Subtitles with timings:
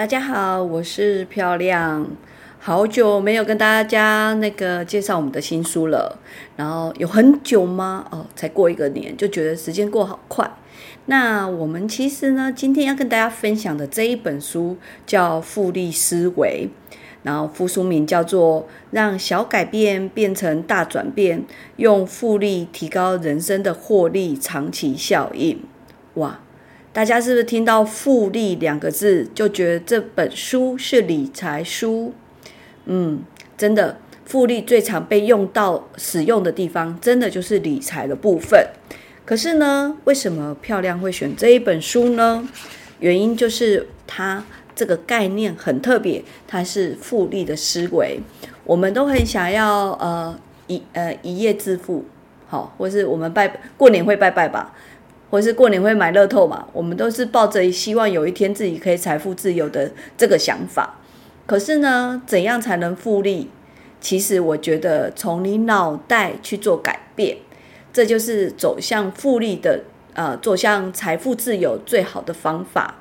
[0.00, 2.06] 大家好，我是漂亮，
[2.58, 6.18] 好久没有跟大家那个介绍我们的新书了。
[6.56, 8.06] 然后有很久吗？
[8.10, 10.50] 哦，才过一个年，就觉得时间过好快。
[11.04, 16.70] 那我们其实呢，今天要跟大家分享的这一本书叫《复利思维》，
[17.22, 18.62] 然后副书名叫做
[18.92, 21.44] 《让小改变变成大转变，
[21.76, 25.56] 用复利提高人生的获利长期效应》。
[26.14, 26.40] 哇！
[26.92, 32.12] 大家是不是听到“复利”两个字就觉得这本书是理财书？
[32.86, 33.22] 嗯，
[33.56, 38.66] 真的，复利最常被用到使用的地方，真的就是理财的部分。
[39.24, 42.48] 可是呢，为什么漂亮会选这一本书呢？
[42.98, 48.18] 原因就是它这个概念很特别，它是复利的思维。
[48.64, 52.04] 我们都很想要呃一呃一夜致富，
[52.48, 54.74] 好，或是我们拜过年会拜拜吧。
[55.30, 56.66] 或是过年会买乐透嘛？
[56.72, 60.98] 我们都是抱着希望有一天自己可以财富自由的这个想法。
[61.46, 63.48] 可是呢，怎样才能复利？
[64.00, 67.36] 其实我觉得从你脑袋去做改变，
[67.92, 69.82] 这就是走向复利的
[70.14, 72.96] 呃，走向财富自由最好的方法。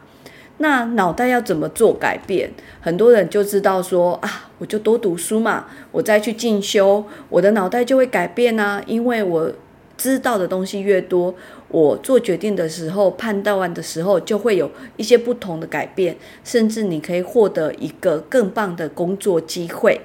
[0.58, 2.52] 那脑袋要怎么做改变？
[2.80, 9.52] 很多人就知道说啊，我就多读书嘛，我再去进修，我的脑袋就会改变啊，因为我。
[10.00, 11.36] 知道的东西越多，
[11.68, 16.16] 我做决定的时候、判断完的时候，就会有一些不同的改变，
[16.46, 20.00] 甚至你可以获得一个更棒的工作机会。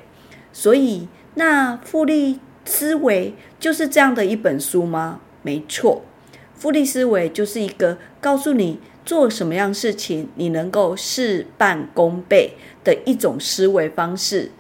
[0.53, 5.21] 所以，那复利思维就是这样的一本书吗？
[5.43, 6.03] 没错，
[6.57, 14.51] 复利思维就是一个告诉你做什么样事情你能够事半功倍的一种思维方式。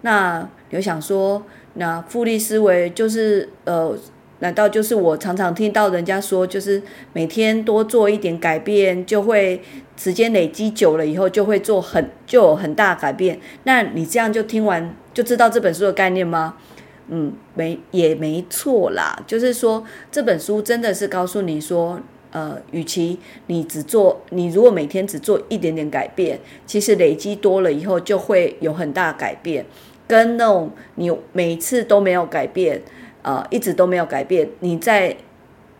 [0.00, 1.42] 那有想说，
[1.74, 3.94] 那复利思维就是呃。
[4.40, 6.80] 难道就是我常常听到人家说，就是
[7.12, 9.60] 每天多做一点改变，就会
[9.96, 13.40] 时间累积久了以后，就会做很就有很大改变？
[13.64, 16.56] 那你这样就听完就知道这本书的概念吗？
[17.08, 19.20] 嗯，没也没错啦。
[19.26, 19.82] 就是说
[20.12, 22.00] 这本书真的是告诉你说，
[22.30, 29.64] 呃，与其你只做，你如果每天只做一点点改变，其实累积多了以后就会有很大改变，
[30.06, 32.82] 跟那种你每次都没有改变。
[33.28, 34.48] 呃，一直都没有改变。
[34.60, 35.14] 你在，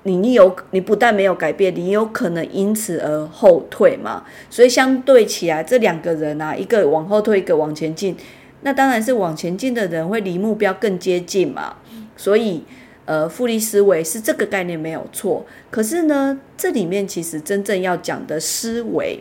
[0.03, 4.22] 你你有，你不但没有改变，你有可能因此而后退嘛。
[4.50, 8.14] 所以相对起来，这两个人啊，一个往后退，一个往前进，
[8.60, 11.76] 那当然是往前进的人会离目标更接近嘛。
[12.19, 12.62] 所以，
[13.06, 15.47] 呃，复利思维是这个概念没有错。
[15.70, 19.20] 可是呢，这里面其实真正要讲的思维。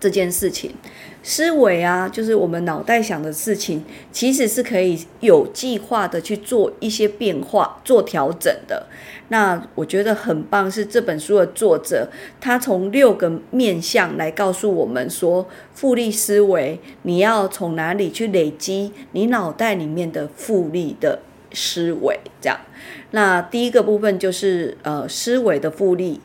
[0.00, 0.72] 这件事情，
[1.22, 8.86] 思维啊，就是我们脑袋想的事情，其实是可以有计划的去做一些变化、做调整的。
[9.30, 12.08] 那我觉得很棒，是这本书的作者，
[12.40, 21.20] 他从六个面向来告诉我们说，复利思维，你要从哪里去累积你脑袋里面的复利的
[21.52, 22.20] 思维？
[22.40, 22.58] 这样，
[23.10, 26.20] 那第一个部分就是呃思维的复利，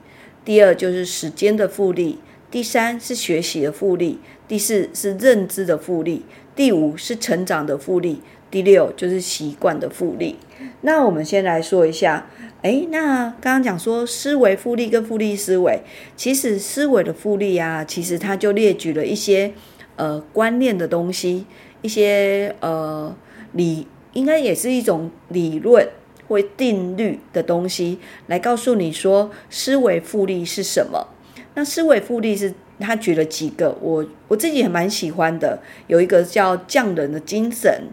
[0.46, 2.20] 第二就是时间的复利。
[2.54, 6.24] 第三是学习的复利，第四是认知的复利，
[6.56, 8.22] 第五是成长的复利，
[8.52, 10.36] 第六就是习惯的复利。
[10.82, 12.30] 那我们先来说一下，
[12.62, 15.82] 哎，那刚刚讲说思维复利跟复利思维，
[16.16, 19.52] 其实思维的复利啊，其实它就列举了一些
[19.96, 21.48] 呃观念的东西，
[21.82, 23.16] 一些呃
[23.54, 25.90] 理，应该也是一种理论
[26.28, 27.98] 或定律的东西，
[28.28, 31.08] 来告诉你说思维复利是什么。
[31.56, 35.60] 那思维复利是他举了几个，我我自己也蛮喜欢的。
[35.88, 37.84] 有一个叫匠人的精神，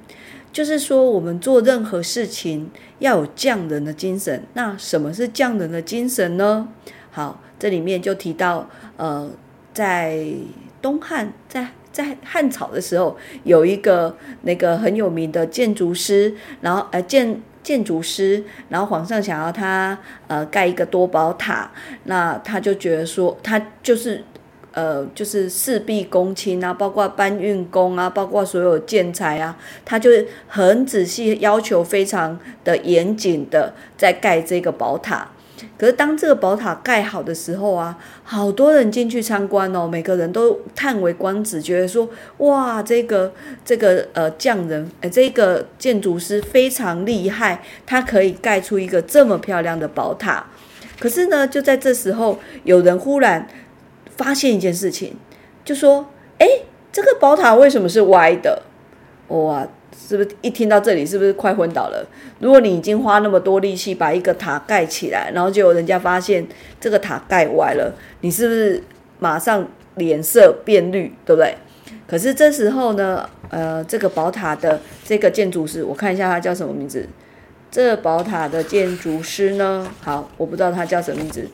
[0.52, 4.42] 就是说我们做任何事情要有匠人的精神。
[4.54, 6.68] 那什么是匠人的精神呢？
[7.10, 9.30] 好，这里面就提到，呃，
[9.74, 10.24] 在
[10.80, 17.42] 东汉，在在汉朝的时候，有一个那个很有名的建筑师，然后呃建。
[17.62, 21.70] 建筑师，然后皇上想要他呃盖一个多宝塔，
[22.04, 24.24] 那他就觉得说他就是
[24.72, 30.10] 呃就是事必躬亲啊，包括搬运工啊，包括所有建材啊，他就
[30.48, 35.28] 很仔细要求非常的严谨的在盖这个宝塔。
[35.80, 42.06] 可是当这个宝塔盖好的时候啊，好多人进去参观哦，每个人都叹为观止，觉得说
[42.36, 43.32] 哇，这个
[43.64, 50.44] 这个呃匠人，呃这个建筑师非常厉害，他可以盖出一个这么漂亮的宝塔。
[50.98, 53.48] 可是呢，就在这时候，有人忽然
[54.18, 55.16] 发现一件事情，
[55.64, 56.46] 就说：哎，
[56.92, 58.64] 这个宝塔为什么是歪的？
[59.28, 59.66] 哇！
[60.08, 62.04] 是不是一听到这里，是不是快昏倒了？
[62.40, 66.46] 如果你已经花那么多力气把一个塔盖起来，然后就有人家发现
[66.80, 68.82] 这个塔盖歪了，你是不是
[69.18, 71.54] 马上脸色变绿，对不对？
[72.08, 77.08] 可是这时候呢，呃，这个宝塔的这个建筑师，我看一下他叫什么名字。
[77.70, 81.46] 这宝塔的建筑师呢，好，我不知道他叫什么名字。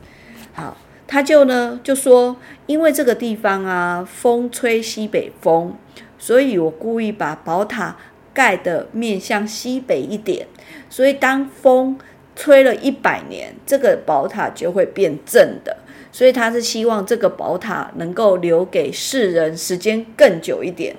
[0.53, 5.75] 好，他就呢就说，因为这个地方啊，风吹西北风，
[6.17, 7.95] 所以我故意把宝塔。
[8.37, 10.45] 盖的面向西北一点，
[10.91, 11.97] 所以当风
[12.35, 15.75] 吹了一百年，这个宝塔就会变正的。
[16.11, 20.95] 所以他是希望这个宝塔能够留给世人时间更久一点。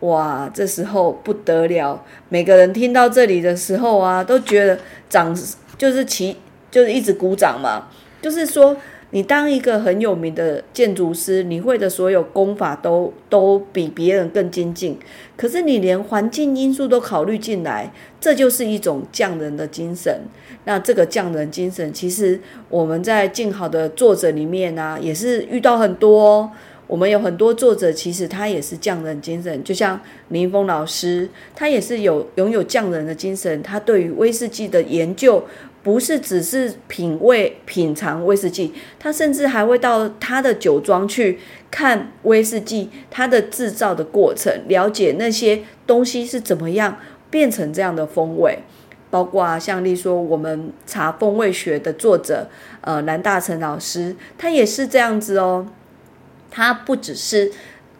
[0.00, 2.04] 哇，这时候不得了！
[2.28, 4.78] 每个人听到这里的时候啊，都觉得
[5.08, 5.36] 掌
[5.76, 6.36] 就是其，
[6.70, 7.88] 就是一直鼓掌嘛，
[8.20, 8.76] 就是说。
[9.14, 14.98] 你当一个很有名的建筑师，你会的所有功法都都比别人更精进，
[15.36, 20.22] 可是你连环境因素都考虑进来，这就是一种匠人的精神。
[20.64, 26.50] 那这个匠人精神，其实我们在静好的作者里面呢，也是遇到很多。
[26.86, 29.98] 我们有很多作者，其实他也是匠人精神，就像
[30.28, 33.62] 林峰老师，他也是有拥有匠人的精神。
[33.62, 35.44] 他对于威士忌的研究。
[35.82, 41.38] 不是只是品味品尝威士忌，他甚至还会到他的酒庄去
[41.70, 46.98] 看威士忌它的制造的过程，了解那些东西是怎么样
[47.30, 48.60] 变成这样的风味。
[49.10, 52.48] 包括啊像例说我们茶风味学的作者，
[52.80, 55.66] 呃，蓝大成老师，他也是这样子哦。
[56.50, 57.50] 他不只是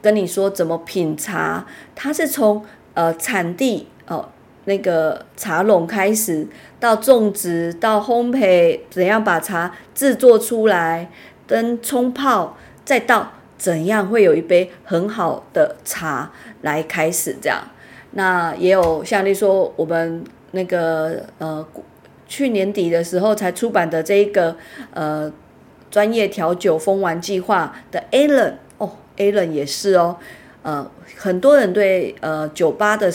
[0.00, 2.64] 跟你说怎么品茶，他是从
[2.94, 4.28] 呃产地哦。
[4.64, 6.47] 那个茶农开始
[6.79, 11.11] 到种植到烘焙，怎样把茶制作出来，
[11.49, 16.31] 跟冲泡，再到怎样会有一杯很好的茶
[16.61, 17.61] 来开始这样。
[18.12, 20.23] 那也有像你说，我们
[20.53, 21.67] 那个呃
[22.29, 24.56] 去年底的时候才出版的这一个
[24.94, 25.32] 呃
[25.91, 30.17] 专业调酒风玩计划的 Alan 哦，Alan 也是哦，
[30.62, 33.12] 呃很多人对呃酒吧的。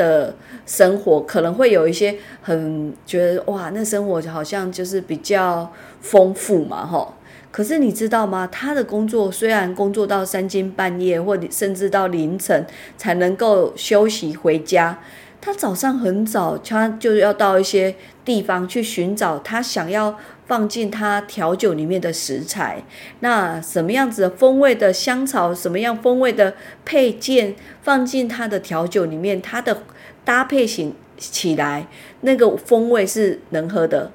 [0.00, 5.70] 的生活可能会有一些很觉得哇，那生活好像就是比较
[6.00, 7.14] 丰富嘛，哈。
[7.50, 8.48] 可是你知道吗？
[8.50, 12.64] 他的工作虽然工作到三更半夜，或者甚至到凌晨
[12.96, 14.98] 才能够休息回家，
[15.40, 20.16] 他早上很早，他就要到一些地方去寻找他想要
[20.50, 22.82] 放进它调酒里面的食材。
[23.20, 26.54] 那什么样子的风味的香草，什么样风味的
[26.84, 29.84] 配件放进它的调酒里面，它的。
[30.22, 31.88] 搭配型起来，
[32.20, 34.12] 那个风味是能喝的、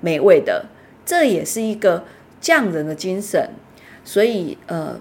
[0.00, 0.66] 美味的，
[1.04, 2.04] 这也是一个
[2.40, 3.50] 匠人的精神。
[4.04, 4.98] 所以，呃，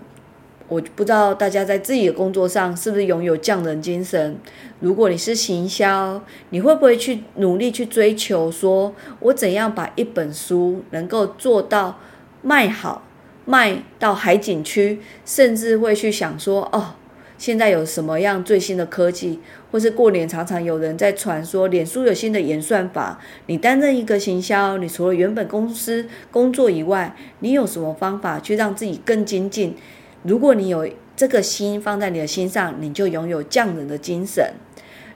[0.67, 4.38] 我不知道大家在自己的工作上是不是拥有匠人精神。
[4.79, 12.00] 如果你是行销，你会不会去努力去追求，说我怎样把一本书能够做到
[12.41, 13.03] 卖好，
[13.45, 16.95] 卖到海景区，甚至会去想说，哦。
[17.38, 19.39] 现在有什么样最新的科技，
[19.71, 23.19] 或是过年常常有人在传说，脸书有新的演算法。
[23.45, 29.75] 你担任一个行销，你除了原本公司工作以外，你有什么方法去让自己更精进？
[30.24, 34.53] 如果你有这个心放在你的心上，你就拥有匠人的精神。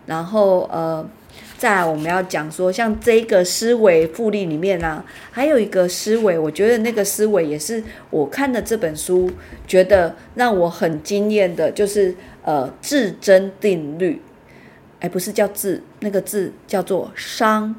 [0.05, 1.09] 然后，呃。
[1.57, 9.29] 再来，我们要讲说，像这个思维复利里面呢，还有一个思维，我觉得那个思维也是我看的这本书，
[9.67, 14.19] 觉得让我很惊艳的，就是呃，自增定律，
[15.01, 17.75] 哎，不是叫字，那个字叫做商，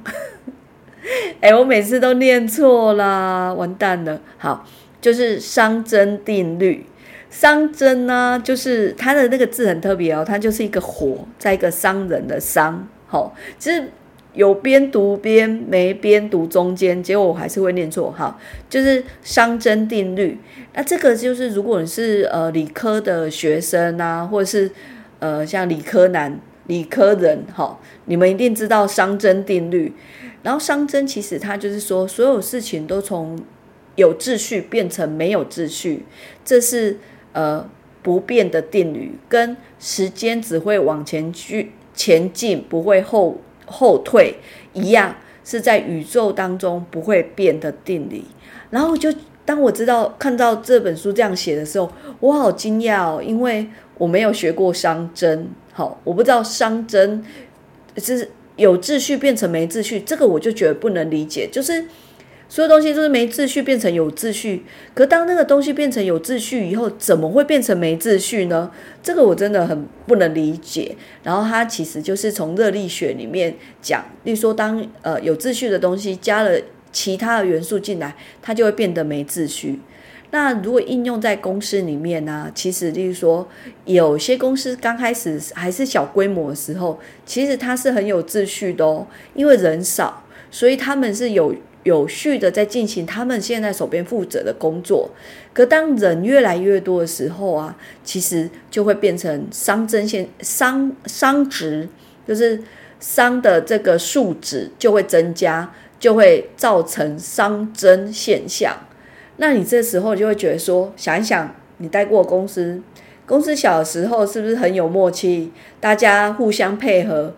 [1.40, 4.20] 哎，我每次都念错啦，完蛋了。
[4.38, 4.64] 好，
[5.00, 6.86] 就是商增定律，
[7.32, 12.86] 商增呢，就是它的那个字很特别哦，它就是一个火，在一个商人的商。
[13.06, 13.88] 好，其实
[14.34, 18.12] 有边读边没边读中间，结果我还是会念错。
[18.12, 20.38] 哈，就是熵增定律。
[20.74, 24.70] 那这个就是如果你是呃理科的学生啊，或者是
[25.18, 29.94] 呃像理科男、理科人，哈，你们一定知道熵增定律。
[30.42, 33.38] 然后熵增其实它就是说，所有事情都从
[33.96, 36.04] 有秩序变成没有秩序，
[36.44, 36.96] 这是
[37.32, 37.68] 呃
[38.02, 41.72] 不变的定律，跟时间只会往前去。
[41.94, 43.36] 前进不会后
[43.66, 44.36] 后退
[44.72, 48.24] 一样，是在宇宙当中不会变的定理。
[48.70, 49.12] 然后就
[49.44, 57.22] 当我知道看到这本书这样写的时候，我好惊讶哦，因为我没有学过商真，好，我不知道商真
[57.98, 61.84] 是有秩序变成没秩序，这个我就觉得不能理解，就是。
[62.52, 68.70] 所有东西都是没秩序变成有秩序，可当那个东西变成有秩序以后，怎么会变成没秩序呢？
[69.02, 70.94] 这个我真的很不能理解。
[71.22, 76.60] 然后它其实就是从热力学里面讲，例如说当呃有秩序的东西加了
[76.92, 79.80] 其他的元素进来，它就会变得没秩序。
[80.30, 82.52] 那如果应用在公司里面呢？
[82.54, 83.48] 其实例如说
[83.86, 91.54] 有些公司刚开始还是小规模的时候，其实它是很有秩序的哦，因为人少，所以他们是有。
[91.84, 95.10] 有序的在进行他们现在手边负责的工作，
[95.52, 101.88] 可当人越来越多的时候啊，其实就会变成熵增现熵熵值，
[102.26, 102.62] 就是
[103.00, 108.76] 熵的这个数值就会增加，就会造成熵增现象。
[109.38, 112.80] 那你这时候就会觉得说，想一想，你待过公司，
[113.26, 117.34] 公司小的时候是不是很有默契，大家互相配合，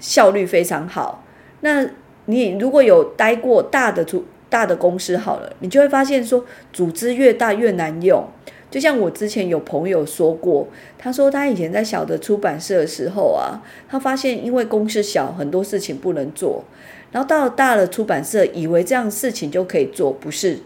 [0.00, 1.24] 效率非常好？
[1.60, 1.86] 那
[2.26, 8.24] 你如果有待过大的出大的公司好了，你就会发现说，组织越大越难用。
[8.70, 10.66] 就像我之前有朋友说过，
[10.98, 16.64] 他说他以前在小的出版社的时候啊，他发现因为公司小，很多事情不能做。
[17.12, 20.58] 然后到了大的出版社，以为这样事情就可以做，不是？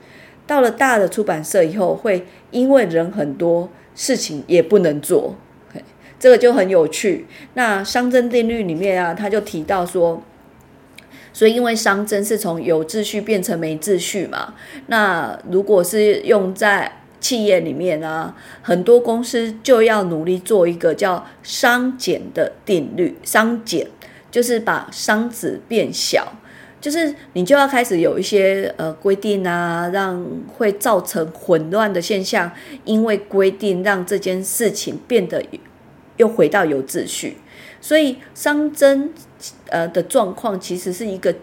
[0.46, 5.34] 到了大的出版社以后，会因为人很多，事情也不能做。
[6.18, 7.26] 这个就很有趣。
[7.54, 10.22] 那熵增定律里面啊，他就提到说。
[11.38, 14.54] 所以，因为熵增是从有秩序变成没秩序嘛，
[14.88, 16.90] 那如果是用在
[17.20, 23.16] 企业里面啊，很多公司就要努力做一个叫熵减的定律。
[23.24, 23.86] 熵减
[24.32, 26.32] 就是把熵值变小，
[26.80, 30.20] 就是你就要开始有一些呃规定啊，让
[30.56, 32.50] 会造成混乱的现象，
[32.84, 35.40] 因为规定让这件事情变得
[36.16, 37.36] 又回到有秩序。
[37.80, 39.12] 所以熵增。
[39.68, 41.34] 呃的状况其实是一个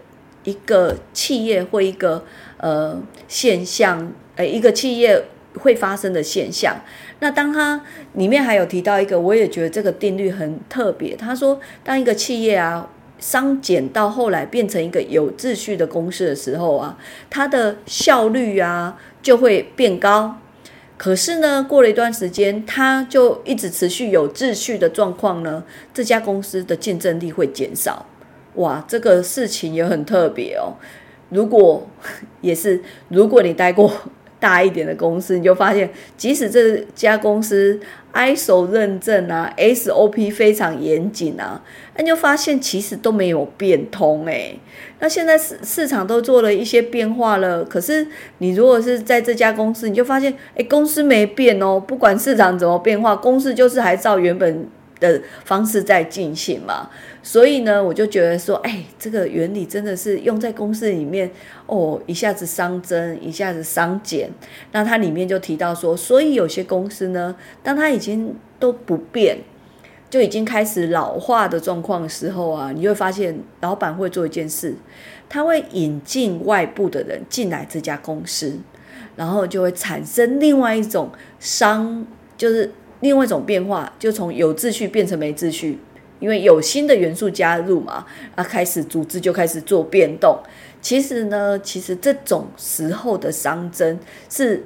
[0.44, 2.24] 一个企业或一个
[2.58, 5.25] 呃现象，呃一个企业
[5.60, 6.75] 会发生的现象。
[7.20, 7.82] 那当它
[8.14, 11.16] 里面还有提到一个，我也觉得这个定律很特别。
[11.16, 12.88] 他说，当一个企业啊
[13.20, 16.98] 熵减到后来变成一个有秩序的公司的时候啊，
[17.30, 20.38] 它的效率啊就会变高。
[20.98, 28.06] 可是呢，过了一段时间，它就一直持续有秩序的状况呢，这家公司的竞争力会减少。
[28.56, 30.74] 哇，这个事情也很特别哦。
[31.30, 31.86] 如果
[32.40, 33.92] 也是，如果你待过
[34.40, 37.80] 大一点的公司，你就发现，即使这家公司
[38.15, 41.62] ISO 认证啊，SOP 非常严谨啊，
[41.98, 44.57] 那就发现其实都没有变通诶。
[45.00, 48.07] 那现在市市场都做了一些变化了，可是
[48.38, 54.67] 你如果是在这家公司，你就发现，哎，公司没变哦，不管市场怎么变化，公司就是还照原本。
[55.00, 56.90] 的方式在进行嘛，
[57.22, 61.30] 所以呢，我就觉得说，哎，这个原理真的是用在公司里面
[61.66, 64.30] 哦，一下子熵增，一下子熵减。
[64.72, 69.38] 那它里面就提到说，所以有些公司呢，当它已经都不变，
[70.10, 74.75] 就已经开始老化的状况的时候啊，你会发现老板会做一件事，
[75.28, 78.58] 他会引进外部的人进来这家公司，
[79.18, 82.06] 然后就会产生另外一种商，
[82.38, 82.72] 就是。
[83.02, 85.80] 另外一种变化，就从有秩序变成没秩序，
[86.20, 90.40] 因为有新的元素加入嘛，啊，开始组织就开始做变动。
[90.82, 94.00] 其实呢，其实这种时候的熵增
[94.30, 94.66] 是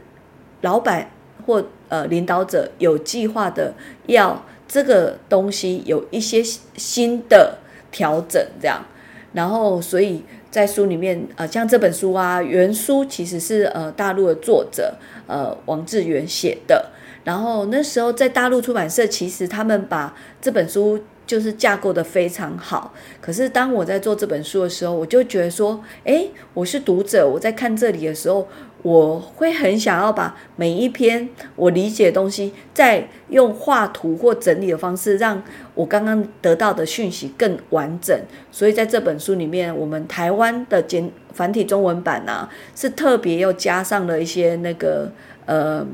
[0.62, 1.10] 老板
[1.46, 3.74] 或呃领导者有计划的，
[4.06, 6.44] 要这个东西有一些
[6.76, 7.58] 新的
[7.92, 8.86] 调整，这样。
[9.34, 14.96] 然后，所以在书里面，呃，像这本书啊，原书其实是呃大陆的作者
[15.28, 16.92] 呃王志远写的。
[17.24, 22.94] 然后那时候在大陆出版社，其实他们把这本书就是架构的非常好。
[23.22, 28.48] 可是当我在做这本书的时候，我就觉得说，哎，我是读者，我在看这里的时候，
[28.82, 35.44] 我会很想要把每一篇我理解的东西，再用画图或整理的方式，让
[35.76, 38.20] 我刚刚得到的讯息更完整。
[38.52, 45.12] 所以在这本书里面，我们台湾的简繁体中文版呢，是特别又加上了一些那个
[45.46, 45.86] 呃。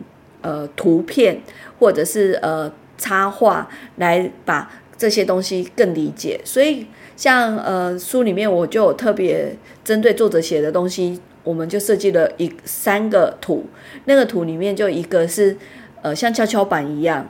[0.46, 1.42] 呃，图片
[1.80, 6.86] 或者是呃插画来把这些东西更理解，所以
[7.18, 13.66] 像呃书里面我就有特别针对作者写的东西，我们就设计了一三个图，
[14.06, 15.58] 那个图里面就一个是
[16.04, 17.28] 呃像跷跷板一样，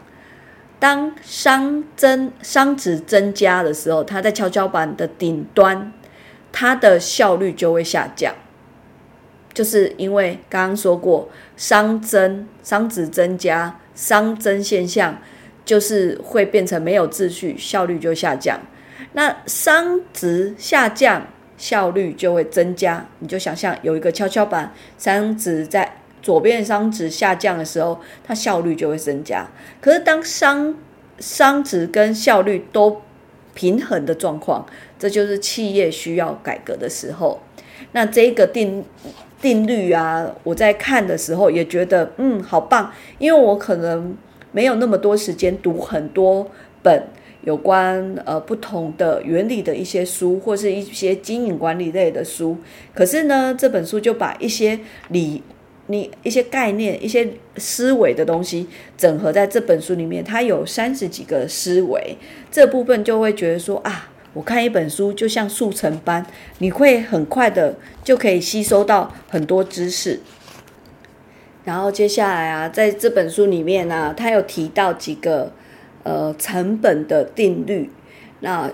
[0.78, 5.94] 当熵增熵值增加的时候，它在跷跷板的顶端，
[6.52, 8.36] 它的效率就会下降。
[9.56, 15.18] 就是因为刚刚说过，熵增、熵值增加、熵增现象，
[15.64, 18.60] 就是会变成没有秩序，效率就下降。
[19.14, 21.26] 那熵值下降，
[21.58, 23.08] 效率就会增加。
[23.20, 29.48] 你就想象有一个跷跷板，熵值在左边熵值下降的时候，它效率就会增加。
[29.80, 30.76] 可是当熵
[31.22, 33.02] 熵值跟效率都
[33.54, 34.66] 平衡的状况，
[35.00, 37.40] 这就是企业需要改革的时候。
[37.94, 38.84] 那这个定。
[39.42, 40.34] 定律啊！
[40.44, 44.15] 我在看的时候也觉得，嗯，好棒，因为我可能
[44.51, 46.50] 没有那么多时间读很多
[46.82, 47.08] 本
[47.44, 52.58] 有关呃不同的原理的一些书，或是一些经营管理类的书。
[52.94, 55.44] 可是呢，这本书就把一些理、
[55.88, 57.27] 你一些概念、一些
[57.58, 60.24] 思维的东西整合在这本书里面。
[60.24, 62.18] 它有三十几个思维，
[62.50, 64.10] 这部分就会觉得说啊。
[64.36, 66.24] 我看一本书就像速成班，
[66.60, 70.20] 你会很快的就可以吸收到很多知识。
[71.63, 75.51] 然后接下来啊，在这本书里面呢，他有提到几个
[76.04, 77.89] 呃成本的定律。
[78.42, 78.70] 那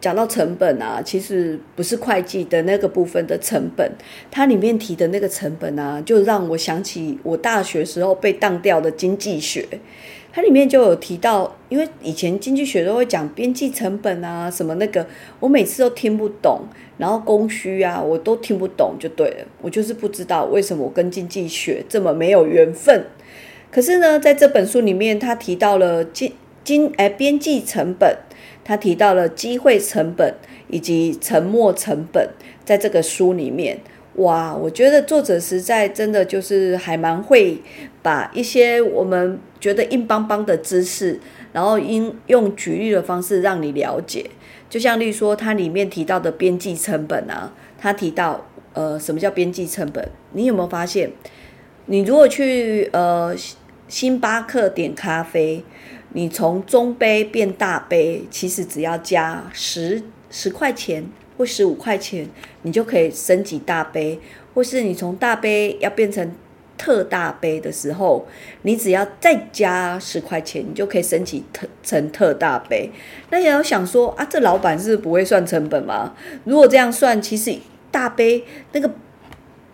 [0.00, 3.90] 讲到成本啊，其实不是会计的那个部分的成本，
[4.30, 9.66] 它里面提的那个成本啊，就让我想起我大学时候被当掉的经济学。
[10.32, 15.06] 它里面就有提到，因为以前经济学都会讲边际成本啊，什么那个，
[15.40, 16.60] 我每次都听不懂，
[16.98, 19.46] 然后供需啊，我都听不懂，就对了。
[19.60, 23.06] 我就是不知道为什么我跟经济学这么没有缘分。
[23.70, 26.32] 可是呢，在这本书里面，他提到了经
[26.62, 28.16] 经哎边际成本，
[28.64, 30.34] 他提到了机会成本
[30.68, 32.30] 以及沉没成本，
[32.64, 33.78] 在这个书里面。
[34.14, 37.58] 哇，我觉得作者实在真的就是还蛮会
[38.02, 41.20] 把一些我们觉得硬邦邦的知识，
[41.56, 44.28] 然后应用举例的方式让你了解。
[44.68, 50.06] 就像例如说，它里面提到的边际成本啊，它提到呃什么叫边际成本？
[50.32, 51.10] 你有没有发现，
[51.86, 53.34] 你如果去呃
[53.88, 55.64] 星巴克点咖啡，
[56.12, 61.06] 你从中杯变大杯，其实只要加十十块钱。
[61.38, 62.26] 或十五块钱，
[62.62, 64.18] 你就可以升级大杯；
[64.54, 66.32] 或是你从大杯要变成
[66.78, 68.26] 特大杯的时候，
[68.62, 72.90] 你只要再加十块钱，你就可以升级特成特大杯。
[73.30, 76.14] 那也要想说啊，这老板是不会算成本吗？
[76.44, 77.56] 如果这样算，其实
[77.90, 78.90] 大杯那个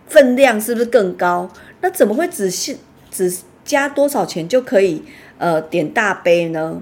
[0.07, 1.49] 分量是不是更高？
[1.81, 2.77] 那怎么会只是
[3.11, 5.03] 只加多少钱就可以
[5.37, 6.81] 呃点大杯呢？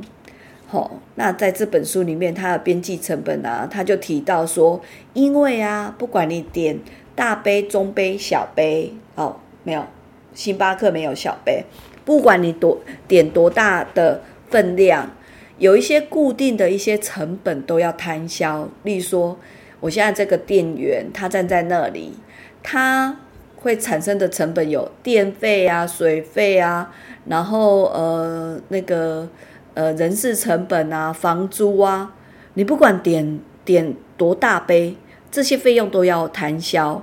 [0.68, 4.82] 好，那在这本书里面，它的边际成本啊，他就提到说，
[5.14, 6.80] 因为啊，不管你点
[7.14, 9.86] 大杯、中杯、小杯，哦，没有，
[10.34, 11.64] 星巴克没有小杯，
[12.06, 15.10] 不管你多点多大的分量，
[15.58, 18.68] 有一些固定的一些成本都要摊销。
[18.84, 19.38] 例如说，
[19.80, 22.14] 我现在这个店员他站在那里，
[22.62, 23.20] 他
[23.58, 26.94] 会产生的成本有电费啊、水费啊，
[27.26, 29.28] 然后呃那个。
[29.74, 32.14] 呃，人事成本啊，房租啊，
[32.56, 34.98] 你不管点点多大杯，
[35.32, 37.02] 这些费用都要摊销。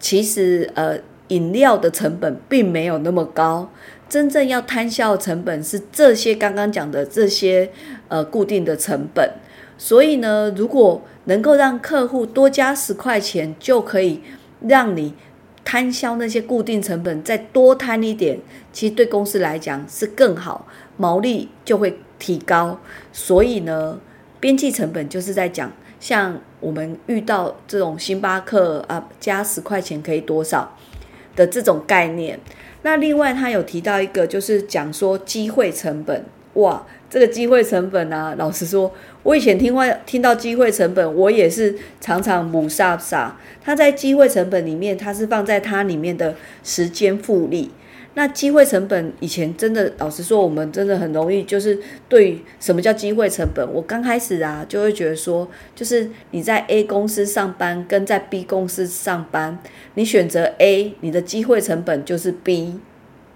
[0.00, 3.70] 其实，呃，饮料的成本并没有那么高，
[4.08, 7.70] 真正要摊销的成本是这些刚刚讲的这些
[8.08, 9.30] 呃固定的成本。
[9.76, 14.22] 所以呢，如果能够让客户多加十块钱，就可以
[14.60, 15.14] 让你
[15.64, 18.40] 摊销那些固定成本，再多摊一点，
[18.72, 20.66] 其实对公司来讲是更好。
[20.96, 22.80] 毛利就会提高，
[23.12, 24.00] 所以呢，
[24.40, 30.76] 边际成本就是在讲，像我们遇到这种星巴克啊，加十块钱可以多少
[31.38, 32.38] 的这种概念。
[32.82, 36.24] 那另外他有提到一个，就是讲说机会成本。
[36.54, 43.36] 哇，这个机会成本呢，老实说，我以前听话听到机会成本，我也是常常母傻傻。
[43.64, 47.70] 他在机会成本里面，他是放在它里面的时间复利。
[48.18, 51.78] 那机会成本以前真的，老实说，我们真的很容易就是
[52.08, 53.64] 对什么叫机会成本。
[53.72, 59.56] 我刚开始啊，就会觉得说，就是你在 A 公司上班跟在 B 公司上班，
[59.94, 62.80] 你选择 A，你的机会成本就是 B，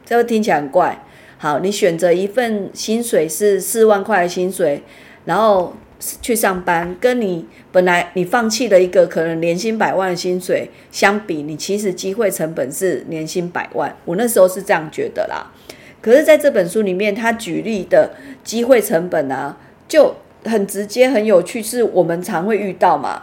[0.04, 1.04] 这个听起来很怪。
[1.38, 4.82] 好，你选择一份薪水是四万块的薪水，
[5.26, 5.76] 然后。
[6.20, 13.94] 去上班，跟你本来你放弃了一个可能年薪百万的薪水相比，你其实机会成本是年薪百万。
[14.04, 15.52] 我那时候是这样觉得啦。
[16.00, 23.22] 可是在这本书里面，他举例的机会成本啊，就很直接、很有趣，是我们常会遇到嘛。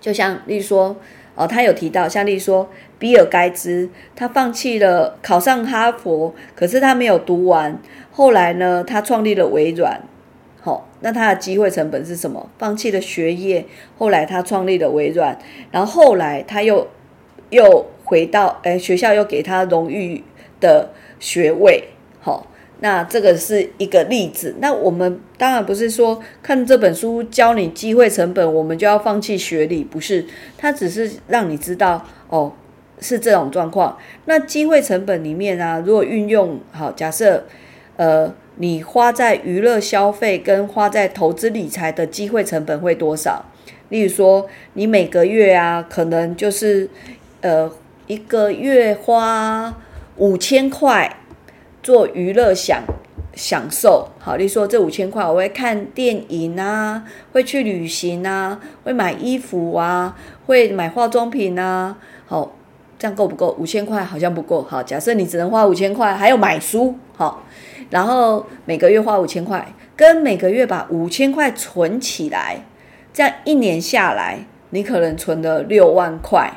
[0.00, 0.96] 就像例如说，
[1.36, 10.02] 哦，他有提到，像例如说，比尔盖茨，他放弃了考上哈佛，可是他没有读完，后来呢，他创立了微软。
[11.00, 12.50] 那他的机会成本是什么？
[12.58, 13.64] 放弃了学业，
[13.96, 15.38] 后来他创立了微软，
[15.70, 16.88] 然后后来他又
[17.50, 20.24] 又回到哎学校又给他荣誉
[20.60, 21.84] 的学位，
[22.20, 22.48] 好，
[22.80, 24.56] 那这个是一个例子。
[24.58, 32.52] 那我们当然不是说看这本书教你机会成本，我们就要放弃学历，不是，他只是让你知道哦
[32.98, 33.96] 是这种状况。
[34.24, 37.46] 那机会成本里面啊，如果运用好，假设
[37.96, 38.34] 呃。
[38.60, 43.44] 你花在娱乐消费跟花在投资理财的机会成本会多少？
[43.88, 46.90] 例如说，你每个月啊，可能就是
[47.40, 47.70] 呃
[48.06, 49.74] 一个月花
[50.16, 51.18] 五千块
[51.82, 52.82] 做娱乐享
[53.34, 54.08] 享受。
[54.18, 60.16] 好，例如说这五千块，我会看电影啊，会去旅行啊，会买衣服啊，
[60.46, 61.96] 会买化妆品啊。
[62.26, 62.57] 好，
[62.98, 63.54] 这样够不够？
[63.58, 64.62] 五千块好像不够。
[64.62, 66.94] 好，假设你只能花五千块，还要买书。
[67.16, 67.44] 好。
[67.90, 72.66] 然后每个月花五千块，跟每个月把五千块存起来，
[73.14, 76.52] 这样一年下来，你可能存了六万块，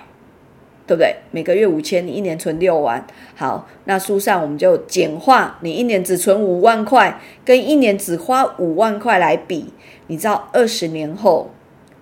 [0.85, 1.15] 对不对？
[1.31, 3.07] 每个月五千，你一年存六万。
[3.33, 9.71] 好，那书上我们就简化，你一年只存五万块，跟一年只花五万块来比，
[10.07, 11.51] 你知道二十年后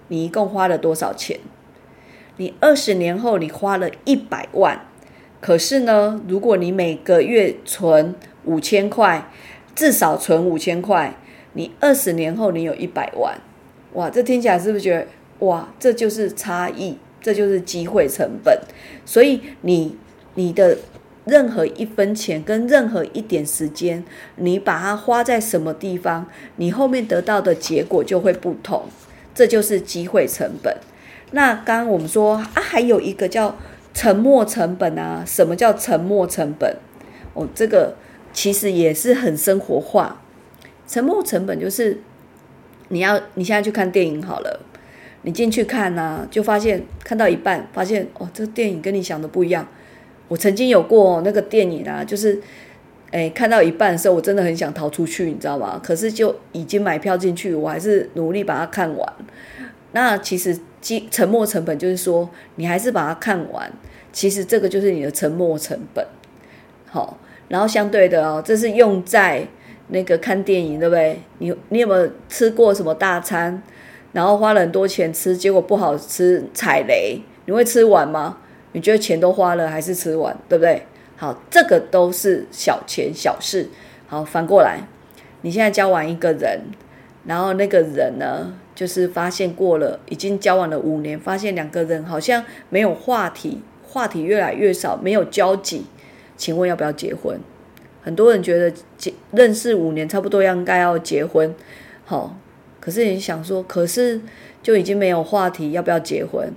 [0.08, 1.40] 你一共花了多少钱？
[2.40, 4.86] 你二十年后你花了一百万，
[5.42, 9.30] 可是呢，如果你每个月存五千块，
[9.76, 11.18] 至少存五千块，
[11.52, 13.38] 你二十年后你有一百万，
[13.92, 14.10] 哇！
[14.10, 15.08] 这听起来是不是觉得
[15.46, 15.68] 哇？
[15.78, 18.58] 这就是差异，这就是机会成本。
[19.06, 19.98] 所以你
[20.36, 20.78] 你的
[21.26, 24.02] 任何一分钱跟任何一点时间，
[24.38, 26.26] 你把它花在什么地方，
[26.56, 28.86] 你后面得到的结果就会不同。
[29.36, 30.78] 这就是机会成本。
[31.32, 33.56] 那刚刚我们说啊，还有一个叫
[33.94, 35.24] 沉没成本啊。
[35.26, 36.78] 什么叫沉没成本？
[37.34, 37.96] 哦，这个。
[38.32, 40.22] 其实也是很生活化，
[40.88, 42.00] 沉没成本就是
[42.90, 44.60] 你要你现在去看电影好了，
[45.24, 49.68] 你进去看呢，就发现看到一半，发现哦，这个电影跟你想的不一样。
[50.28, 52.40] 我曾经有过那个电影啊，就是
[53.10, 55.82] 诶看到一半的时候，我真的很想逃出去，你知道吗？
[55.84, 59.14] 可是就已经买票进去，我还是努力把它看完。
[59.94, 63.72] 那其实积沉没成本就是说，你还是把它看完，
[64.12, 66.06] 其实这个就是你的沉没成本。
[66.88, 67.18] 好。
[67.50, 69.44] 然后相对的哦，这是用在
[69.88, 71.20] 那个看电影，对不对？
[71.40, 73.60] 你你有没有吃过什么大餐，
[74.12, 78.38] 然后花了很多钱吃，结果不好吃，踩雷，你会吃完吗？
[78.74, 80.86] 你觉得钱都花了，还是吃完，对不对？
[81.16, 83.68] 好，这个都是小钱小事。
[84.06, 84.82] 好，反过来，
[85.42, 86.62] 你现在交完一个人，
[87.26, 95.84] 然后那个人呢，就是发现过了，已经交往了五年，发现两个人好像没有话题，话题越来越少，没有交集。
[96.38, 97.38] 请问要不要结婚？
[98.02, 101.54] 很多人觉得结认识五年差不多应该要结婚，
[102.06, 102.38] 好，
[102.80, 104.22] 可是你想说，可是
[104.64, 106.50] 就已经没有话题，要不要结婚？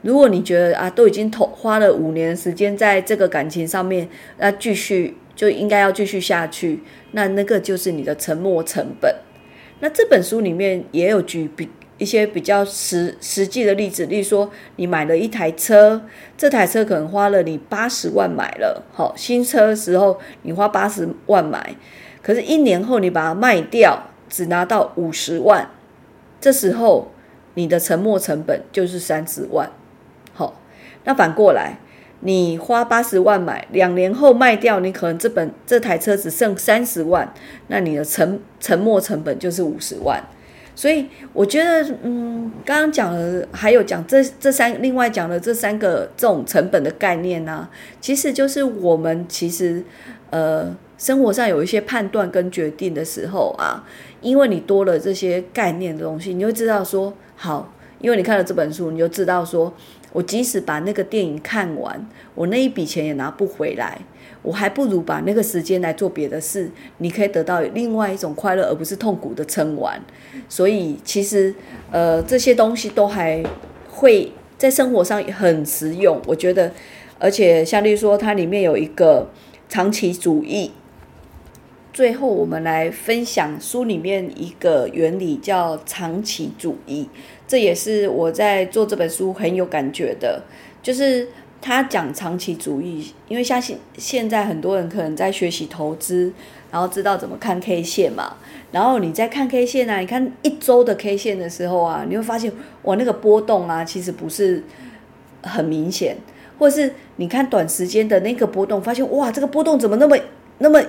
[0.00, 9.14] 如果你觉得啊，都已经投花了五年时间在这个感情上面，那继续就应该要继续下去，那那个就是你的沉没成本。
[9.80, 11.68] 那这本书里面也有举比。
[11.98, 16.00] 一些比较实实际的例子，例如说，你买了一台车，
[16.36, 21.74] 这台车可能花了你八十万买了，好，新车时候你花八十万买，
[22.22, 25.68] 可是，一年后你把它卖掉，只拿到五十万，
[26.40, 27.10] 这时候
[27.54, 29.68] 你的沉没成本就是三十万，
[30.32, 30.60] 好，
[31.02, 31.80] 那反过来，
[32.20, 37.32] 你花八十万买，两年后卖掉，你可能这本这台车只剩三十万，
[37.68, 40.22] 那你的沉沉没成本就是五十万。
[40.74, 47.68] 所以我觉得，嗯，刚刚讲了，还有讲这这三，另外讲的这三个这种成本的概念呢，
[48.00, 49.82] 其实就是我们其实，
[50.30, 53.84] 呃，生活上有一些判断跟决定的时候啊，
[54.20, 59.74] 因为你多了这些概念的东西，你就知道说，好，因为你看了这本书，你就知道说，
[60.12, 63.98] 我即使把那个电影看完，我那一笔钱也拿不回来。
[64.42, 70.00] 我还不如把那个时间来做别的事，你可以得到另外一种快乐，而不是痛苦的撑完。
[70.48, 71.54] 所以其实，
[71.90, 73.42] 呃，这些东西都还
[73.88, 76.72] 会在生活上很实用，我觉得。
[77.20, 79.28] 而且像例如说，它里面有一个
[79.68, 80.70] 长期主义。
[81.92, 87.08] 最后，我们来分享书里面一个原理，叫长期主义。
[87.48, 90.42] 这也是我在做这本书很有感觉的，
[90.80, 91.26] 就是。
[91.60, 96.32] 他讲长期主义，因为相信现在很多人可能在学习投资，
[96.70, 98.36] 然后知道怎么看 K 线嘛。
[98.70, 104.62] 然后你在看 K 线啊，你看一周的 K 线的时候啊，你会发现哇，那个波动啊，其实不是
[105.42, 106.16] 很明显，
[106.60, 110.16] 或者是你看短时间的那个波动，发现哇，这个波动怎么那么
[110.58, 110.80] 那么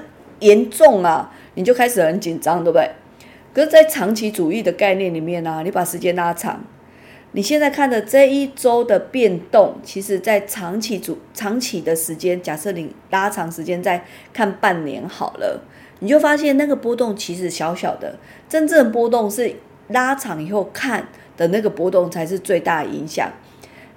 [0.41, 1.33] 严重啊？
[1.55, 2.87] 你就开始很紧张，对不对？
[3.53, 6.63] 可是，在长期主义的概念里面呢，你把时间拉长，
[7.31, 15.61] 你现在看的这一周的变动，其实在长期主长期的时间，假设你拉长时间再看半年好了，
[15.99, 19.55] 你就发现那个波动其实小小的，真正的波动是
[19.89, 23.31] 拉长以后看的那个波动才是最大影响。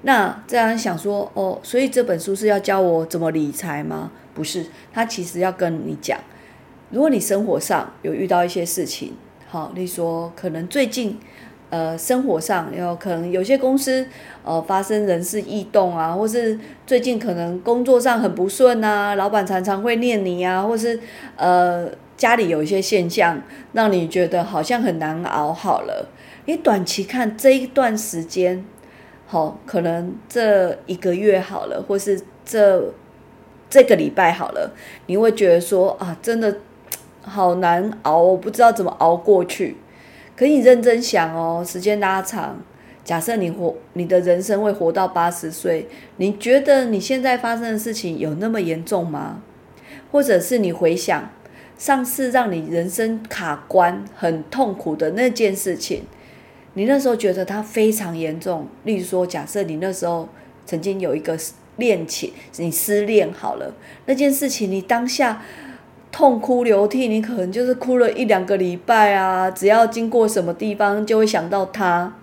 [0.03, 4.11] 那这样想说哦，所以这本书是要教我怎么理财吗？
[4.35, 6.19] 不是，他其实要跟你讲，
[6.91, 9.15] 如果你生活上有遇到一些事情，
[9.53, 11.19] 好，例如说可能最近，
[11.69, 14.07] 呃，生活上有可能有些公司
[14.43, 20.99] 呃发生人事异动啊，或是最近可能工作上很不顺啊，老板常常会念你啊，或是
[21.37, 21.87] 呃
[22.17, 23.43] 家里有一些现象
[23.75, 25.53] 让你觉得好像很难熬。
[25.53, 26.09] 好了，
[26.47, 28.65] 你短期看这一段时间。
[29.27, 32.83] 好，可能这一个月好了，或是这
[33.69, 34.73] 这个礼拜好了，
[35.09, 36.57] 你会觉得说啊，真的
[37.23, 39.77] 好难熬，我不知道怎么熬过去。
[40.37, 42.61] 可你认真想哦，时间拉长，
[43.05, 49.43] 假设你活你的人生会活到八十岁，你觉得你现在发生的事情有那么严重吗？
[50.11, 51.31] 或者是你回想
[51.79, 56.03] 上次让你人生卡关、很痛苦的那件事情？
[56.75, 60.29] 你那时候觉得它非常严重，例如说，假设你那时候
[60.65, 61.39] 曾经有一个
[61.77, 63.75] 恋情，你失恋好了，
[64.07, 65.43] 那件事情你当下
[66.13, 72.15] 痛哭流涕，你可能就是哭了一两个礼拜啊，只要经过什么地方就会想到他。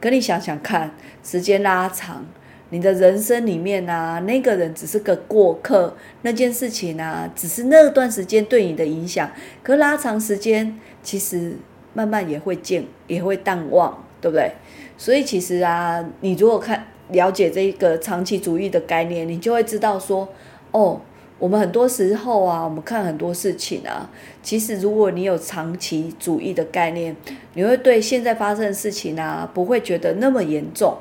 [0.00, 2.26] 可你想想看，时间拉长，
[2.70, 9.30] 你的人生里面啊，那个人只是个过客，那件事情啊，只是那段时间对你的影响，
[9.62, 11.58] 可拉长时间，其实。
[11.94, 14.52] 慢慢也会见，也会淡忘，对不对？
[14.96, 20.28] 所以其实啊，你如果看了解这一个长期主义的概念，你就会知道说，
[20.70, 21.00] 哦，
[21.38, 24.10] 我们很多时候啊，我们看很多事情啊，
[24.42, 27.14] 其实如果你有长期主义的概念，
[27.54, 30.96] 你会对现在发生的事情啊，不会觉得那么严重。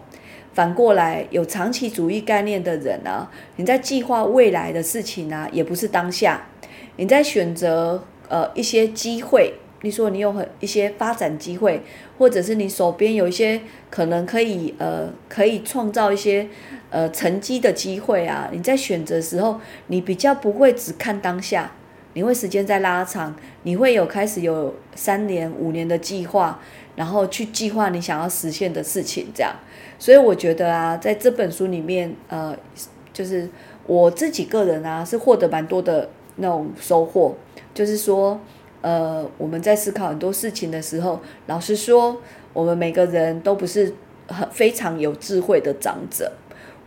[0.53, 6.47] 反过来，有长期主义概念的人呢，你在计划未来的事情呢，也不是当下，
[6.97, 9.53] 你在选择呃一些机会。
[9.81, 11.81] 你说你有很一些发展机会，
[12.17, 13.61] 或者是你手边有一些
[13.91, 16.47] 可能可以呃可以创造一些
[16.89, 21.71] 呃成绩的机会啊，你在选择时候，你比较不会只看当下，
[22.13, 26.59] 你会时间在拉长，你会有开始有三年五年的计划，
[26.95, 29.53] 然后去计划你想要实现的事情，这样。
[29.99, 32.57] 所以我觉得啊，在这本书里面，呃，
[33.13, 33.47] 就是
[33.85, 37.35] 我自己个人啊，是获得蛮多的那种收获，
[37.75, 38.39] 就是说。
[38.81, 42.21] 呃，我们在思考很多事情的时候，老实说，
[42.53, 43.93] 我们每个人都不是
[44.27, 46.31] 很非常有智慧的长者，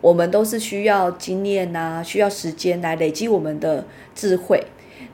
[0.00, 4.64] 我们都是需要经验呐，需要时间来累积我们的智慧。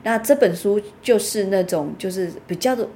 [0.03, 2.87] 那这本书就是那种，就是比较的，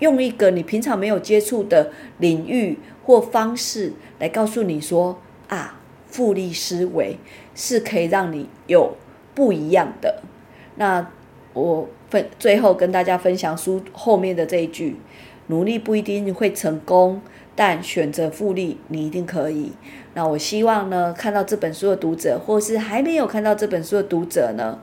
[0.00, 7.16] 用一个你平常没有接触的领域或方式来告诉你说啊，复利思维
[7.54, 8.96] 是可以让你有
[9.34, 10.22] 不一样的。
[10.74, 11.10] 那
[11.54, 11.88] 我。
[12.10, 14.96] 分最后跟大家分享书后面的这一句：
[15.48, 17.20] 努力不一定会成功，
[17.54, 19.72] 但选择复利你一定可以。
[20.14, 24.78] 那我希望呢，看到这本书的读者，或是还没有看到这本书的读者呢，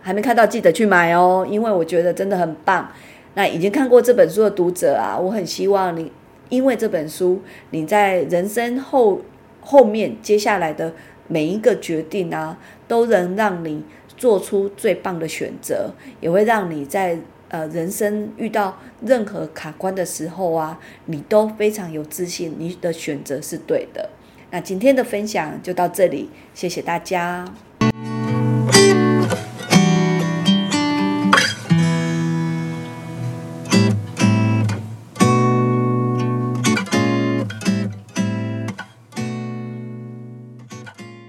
[0.00, 2.90] 还没看到记得去买哦，因为我觉得真的很棒。
[3.34, 6.10] 那已经看过这本书的读者啊，我很希望你，
[6.48, 9.20] 因为这本书，你在人生后
[9.60, 10.92] 后面接下来的
[11.28, 12.58] 每一个决定啊，
[12.88, 13.84] 都能让你。
[14.22, 24.08] 做出最棒的选择，也会让你在呃人生遇到任何卡关的时候啊，你都非常有自信，你的选择是对的。
[24.52, 27.44] 那今天的分享就到这里，谢谢大家。